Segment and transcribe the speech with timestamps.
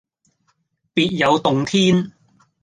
[0.95, 2.11] 別有洞天